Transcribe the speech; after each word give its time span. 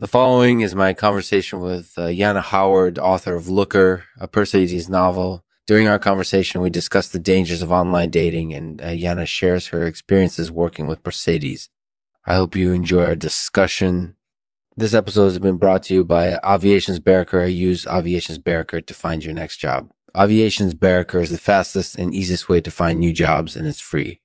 The 0.00 0.08
following 0.08 0.62
is 0.62 0.74
my 0.74 0.94
conversation 0.94 1.60
with 1.60 1.92
uh, 1.98 2.06
Yana 2.06 2.40
Howard, 2.40 2.98
author 2.98 3.34
of 3.34 3.50
Looker, 3.50 4.04
a 4.18 4.26
Perseities 4.26 4.88
novel. 4.88 5.44
During 5.66 5.88
our 5.88 5.98
conversation, 5.98 6.62
we 6.62 6.70
discussed 6.70 7.12
the 7.12 7.18
dangers 7.18 7.60
of 7.60 7.70
online 7.70 8.08
dating, 8.08 8.54
and 8.54 8.80
uh, 8.80 8.86
Yana 8.86 9.26
shares 9.26 9.66
her 9.66 9.86
experiences 9.86 10.50
working 10.50 10.86
with 10.86 11.02
Perseities. 11.02 11.68
I 12.24 12.36
hope 12.36 12.56
you 12.56 12.72
enjoy 12.72 13.04
our 13.04 13.14
discussion. 13.14 14.16
This 14.74 14.94
episode 14.94 15.24
has 15.24 15.38
been 15.38 15.58
brought 15.58 15.82
to 15.84 15.94
you 15.94 16.02
by 16.02 16.38
Aviations 16.42 16.98
Barracker. 16.98 17.44
Use 17.44 17.86
Aviations 17.86 18.38
Barracker 18.38 18.80
to 18.80 18.94
find 18.94 19.22
your 19.22 19.34
next 19.34 19.58
job. 19.58 19.90
Aviations 20.16 20.72
Barracker 20.72 21.20
is 21.20 21.28
the 21.28 21.36
fastest 21.36 21.96
and 21.96 22.14
easiest 22.14 22.48
way 22.48 22.62
to 22.62 22.70
find 22.70 22.98
new 22.98 23.12
jobs, 23.12 23.54
and 23.54 23.66
it's 23.66 23.80
free. 23.80 24.22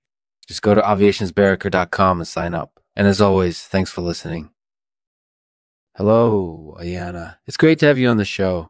Just 0.48 0.62
go 0.62 0.73
to 0.73 0.80
aviationsbarracker.com 0.80 2.21
and 2.21 2.28
sign 2.30 2.54
up. 2.54 2.80
And 2.96 3.07
as 3.07 3.20
always, 3.20 3.64
thanks 3.64 3.92
for 3.92 4.00
listening. 4.00 4.52
Hello, 5.98 6.75
Ayanna. 6.77 7.38
It's 7.48 7.55
great 7.55 7.79
to 7.79 7.86
have 7.86 7.97
you 7.97 8.10
on 8.10 8.18
the 8.18 8.25
show. 8.25 8.69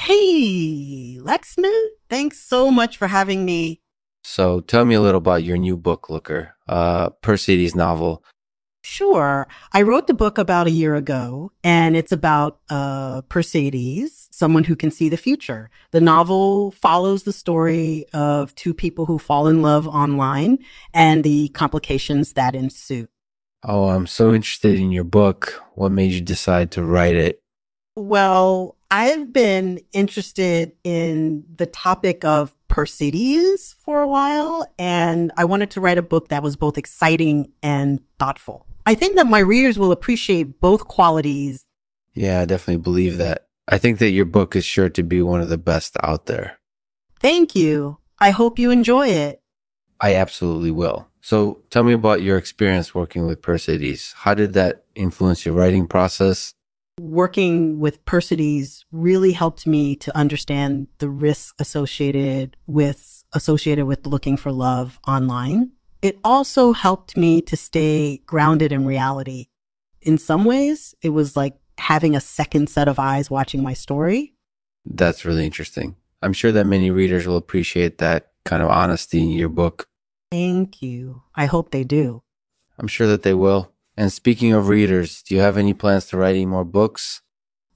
Hey, 0.00 1.18
Lexman. 1.20 1.86
Thanks 2.08 2.40
so 2.40 2.70
much 2.70 2.96
for 2.96 3.08
having 3.08 3.44
me. 3.44 3.82
So 4.24 4.60
tell 4.60 4.86
me 4.86 4.94
a 4.94 5.00
little 5.02 5.18
about 5.18 5.44
your 5.44 5.58
new 5.58 5.76
book, 5.76 6.08
Looker, 6.08 6.54
uh, 6.66 7.10
Perseities 7.20 7.74
novel. 7.74 8.24
Sure. 8.82 9.46
I 9.74 9.82
wrote 9.82 10.06
the 10.06 10.14
book 10.14 10.38
about 10.38 10.66
a 10.66 10.70
year 10.70 10.94
ago, 10.94 11.52
and 11.62 11.94
it's 11.94 12.10
about 12.10 12.60
uh, 12.70 13.20
someone 14.30 14.64
who 14.64 14.74
can 14.74 14.90
see 14.90 15.10
the 15.10 15.18
future. 15.18 15.68
The 15.90 16.00
novel 16.00 16.70
follows 16.70 17.24
the 17.24 17.34
story 17.34 18.06
of 18.14 18.54
two 18.54 18.72
people 18.72 19.04
who 19.04 19.18
fall 19.18 19.46
in 19.46 19.60
love 19.60 19.86
online 19.86 20.58
and 20.94 21.22
the 21.22 21.48
complications 21.50 22.32
that 22.32 22.54
ensue. 22.54 23.08
Oh, 23.64 23.88
I'm 23.88 24.06
so 24.06 24.34
interested 24.34 24.78
in 24.78 24.90
your 24.90 25.04
book. 25.04 25.62
What 25.74 25.92
made 25.92 26.12
you 26.12 26.20
decide 26.20 26.72
to 26.72 26.82
write 26.82 27.14
it? 27.14 27.40
Well, 27.94 28.76
I've 28.90 29.32
been 29.32 29.80
interested 29.92 30.72
in 30.82 31.44
the 31.56 31.66
topic 31.66 32.24
of 32.24 32.54
Perseities 32.68 33.74
for 33.78 34.00
a 34.00 34.08
while, 34.08 34.66
and 34.78 35.30
I 35.36 35.44
wanted 35.44 35.70
to 35.72 35.80
write 35.80 35.98
a 35.98 36.02
book 36.02 36.28
that 36.28 36.42
was 36.42 36.56
both 36.56 36.78
exciting 36.78 37.52
and 37.62 38.00
thoughtful. 38.18 38.66
I 38.84 38.94
think 38.94 39.16
that 39.16 39.26
my 39.26 39.38
readers 39.38 39.78
will 39.78 39.92
appreciate 39.92 40.60
both 40.60 40.88
qualities. 40.88 41.64
Yeah, 42.14 42.40
I 42.40 42.46
definitely 42.46 42.82
believe 42.82 43.18
that. 43.18 43.46
I 43.68 43.78
think 43.78 43.98
that 44.00 44.10
your 44.10 44.24
book 44.24 44.56
is 44.56 44.64
sure 44.64 44.88
to 44.88 45.02
be 45.02 45.22
one 45.22 45.40
of 45.40 45.48
the 45.48 45.58
best 45.58 45.96
out 46.02 46.26
there. 46.26 46.58
Thank 47.20 47.54
you. 47.54 47.98
I 48.18 48.30
hope 48.30 48.58
you 48.58 48.70
enjoy 48.70 49.08
it. 49.08 49.40
I 50.00 50.16
absolutely 50.16 50.72
will. 50.72 51.08
So 51.22 51.62
tell 51.70 51.84
me 51.84 51.92
about 51.92 52.20
your 52.20 52.36
experience 52.36 52.94
working 52.94 53.26
with 53.26 53.40
Perseities. 53.40 54.12
How 54.12 54.34
did 54.34 54.54
that 54.54 54.84
influence 54.96 55.46
your 55.46 55.54
writing 55.54 55.86
process? 55.86 56.52
Working 57.00 57.78
with 57.78 58.04
Perseities 58.04 58.84
really 58.90 59.32
helped 59.32 59.64
me 59.64 59.94
to 59.96 60.14
understand 60.16 60.88
the 60.98 61.08
risks 61.08 61.54
associated 61.58 62.56
with 62.66 63.24
associated 63.32 63.86
with 63.86 64.06
looking 64.06 64.36
for 64.36 64.52
love 64.52 64.98
online. 65.06 65.70
It 66.02 66.18
also 66.24 66.72
helped 66.72 67.16
me 67.16 67.40
to 67.42 67.56
stay 67.56 68.20
grounded 68.26 68.72
in 68.72 68.84
reality. 68.84 69.46
In 70.02 70.18
some 70.18 70.44
ways, 70.44 70.94
it 71.00 71.10
was 71.10 71.36
like 71.36 71.54
having 71.78 72.16
a 72.16 72.20
second 72.20 72.68
set 72.68 72.88
of 72.88 72.98
eyes 72.98 73.30
watching 73.30 73.62
my 73.62 73.72
story. 73.72 74.34
That's 74.84 75.24
really 75.24 75.46
interesting. 75.46 75.96
I'm 76.20 76.32
sure 76.32 76.52
that 76.52 76.66
many 76.66 76.90
readers 76.90 77.26
will 77.26 77.36
appreciate 77.36 77.98
that 77.98 78.32
kind 78.44 78.62
of 78.62 78.68
honesty 78.68 79.20
in 79.20 79.30
your 79.30 79.48
book. 79.48 79.88
Thank 80.32 80.80
you. 80.80 81.22
I 81.34 81.44
hope 81.44 81.70
they 81.70 81.84
do. 81.84 82.22
I'm 82.78 82.88
sure 82.88 83.06
that 83.06 83.22
they 83.22 83.34
will. 83.34 83.70
And 83.98 84.10
speaking 84.10 84.54
of 84.54 84.68
readers, 84.68 85.22
do 85.22 85.34
you 85.34 85.42
have 85.42 85.58
any 85.58 85.74
plans 85.74 86.06
to 86.06 86.16
write 86.16 86.34
any 86.34 86.46
more 86.46 86.64
books? 86.64 87.20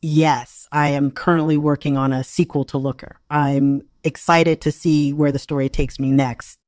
Yes, 0.01 0.67
I 0.73 0.89
am 0.89 1.11
currently 1.11 1.59
working 1.59 1.99
on 1.99 2.15
a 2.15 2.25
sequel 2.25 2.65
to 2.67 2.79
Looker. 2.79 3.21
I'm 3.29 3.83
excited 4.05 4.63
to 4.63 4.73
see 4.73 5.13
where 5.13 5.33
the 5.33 5.39
story 5.39 5.69
takes 5.69 5.99
me 5.99 6.11
next. 6.11 6.59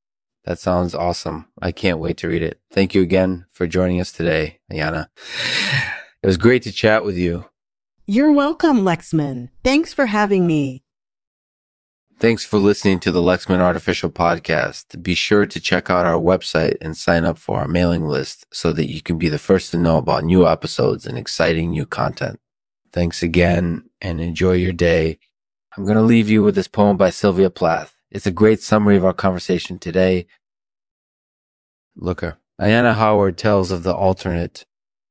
That 0.45 0.59
sounds 0.59 0.95
awesome. 0.95 1.47
I 1.61 1.73
can't 1.73 1.99
wait 1.99 2.19
to 2.19 2.29
read 2.29 2.43
it. 2.43 2.61
Thank 2.71 2.95
you 2.95 3.01
again 3.01 3.47
for 3.53 3.67
joining 3.67 4.01
us 4.01 4.13
today, 4.13 4.61
Ayanna. 4.71 5.09
It 6.23 6.27
was 6.27 6.37
great 6.37 6.63
to 6.65 6.73
chat 6.73 7.05
with 7.05 7.17
you. 7.17 7.47
You're 8.07 8.33
welcome, 8.33 8.81
Lexman. 8.81 9.49
Thanks 9.65 9.95
for 9.95 10.07
having 10.07 10.47
me. 10.47 10.83
Thanks 12.21 12.45
for 12.45 12.59
listening 12.59 12.99
to 13.01 13.13
the 13.13 13.21
Lexman 13.21 13.61
Artificial 13.61 14.11
Podcast. 14.11 15.01
Be 15.05 15.15
sure 15.15 15.47
to 15.47 15.61
check 15.61 15.89
out 15.89 16.05
our 16.05 16.21
website 16.21 16.77
and 16.81 16.97
sign 16.97 17.25
up 17.25 17.39
for 17.39 17.61
our 17.61 17.69
mailing 17.69 18.09
list 18.09 18.45
so 18.53 18.73
that 18.73 18.91
you 18.91 19.01
can 19.01 19.19
be 19.19 19.29
the 19.29 19.39
first 19.39 19.71
to 19.71 19.79
know 19.79 19.99
about 19.99 20.25
new 20.25 20.45
episodes 20.45 21.07
and 21.07 21.17
exciting 21.17 21.71
new 21.71 21.87
content. 21.87 22.41
Thanks 22.93 23.23
again 23.23 23.89
and 24.01 24.21
enjoy 24.21 24.55
your 24.55 24.73
day. 24.73 25.21
I'm 25.77 25.85
going 25.85 25.97
to 25.97 26.03
leave 26.03 26.29
you 26.29 26.43
with 26.43 26.57
this 26.57 26.67
poem 26.67 26.97
by 26.97 27.11
Sylvia 27.11 27.51
Plath. 27.51 27.95
It's 28.11 28.27
a 28.27 28.33
great 28.33 28.61
summary 28.61 28.97
of 28.97 29.05
our 29.05 29.15
conversation 29.15 29.79
today. 29.79 30.27
Looker. 31.95 32.39
Ayanna 32.61 32.97
Howard 32.97 33.39
tells 33.39 33.71
of 33.71 33.85
the 33.85 33.95
alternate 33.95 34.67